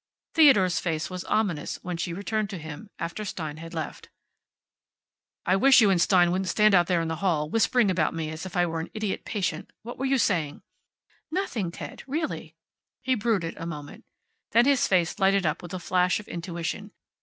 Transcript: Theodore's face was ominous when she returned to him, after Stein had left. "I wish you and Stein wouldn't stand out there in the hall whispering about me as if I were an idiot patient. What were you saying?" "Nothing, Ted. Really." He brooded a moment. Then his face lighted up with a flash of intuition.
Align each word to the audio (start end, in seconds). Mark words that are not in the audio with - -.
Theodore's 0.33 0.79
face 0.79 1.11
was 1.11 1.23
ominous 1.25 1.77
when 1.83 1.95
she 1.95 2.11
returned 2.11 2.49
to 2.49 2.57
him, 2.57 2.89
after 2.97 3.23
Stein 3.23 3.57
had 3.57 3.75
left. 3.75 4.09
"I 5.45 5.55
wish 5.55 5.79
you 5.79 5.91
and 5.91 6.01
Stein 6.01 6.31
wouldn't 6.31 6.47
stand 6.49 6.73
out 6.73 6.87
there 6.87 7.01
in 7.01 7.07
the 7.07 7.17
hall 7.17 7.51
whispering 7.51 7.91
about 7.91 8.15
me 8.15 8.31
as 8.31 8.43
if 8.43 8.57
I 8.57 8.65
were 8.65 8.79
an 8.79 8.89
idiot 8.95 9.25
patient. 9.25 9.71
What 9.83 9.99
were 9.99 10.07
you 10.07 10.17
saying?" 10.17 10.63
"Nothing, 11.29 11.69
Ted. 11.69 12.01
Really." 12.07 12.55
He 13.03 13.13
brooded 13.13 13.53
a 13.57 13.67
moment. 13.67 14.03
Then 14.53 14.65
his 14.65 14.87
face 14.87 15.19
lighted 15.19 15.45
up 15.45 15.61
with 15.61 15.71
a 15.71 15.77
flash 15.79 16.19
of 16.19 16.27
intuition. 16.27 16.93